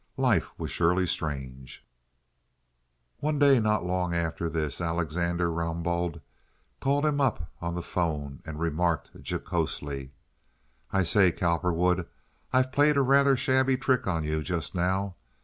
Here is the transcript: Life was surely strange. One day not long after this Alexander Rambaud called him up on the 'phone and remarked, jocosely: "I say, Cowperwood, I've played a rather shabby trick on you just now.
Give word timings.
Life 0.17 0.57
was 0.57 0.71
surely 0.71 1.05
strange. 1.05 1.85
One 3.19 3.37
day 3.37 3.59
not 3.59 3.85
long 3.85 4.15
after 4.15 4.49
this 4.49 4.81
Alexander 4.81 5.51
Rambaud 5.51 6.21
called 6.79 7.05
him 7.05 7.21
up 7.21 7.51
on 7.61 7.75
the 7.75 7.83
'phone 7.83 8.41
and 8.43 8.59
remarked, 8.59 9.11
jocosely: 9.21 10.11
"I 10.91 11.03
say, 11.03 11.31
Cowperwood, 11.31 12.07
I've 12.51 12.71
played 12.71 12.97
a 12.97 13.03
rather 13.03 13.37
shabby 13.37 13.77
trick 13.77 14.07
on 14.07 14.23
you 14.23 14.41
just 14.41 14.73
now. 14.73 15.13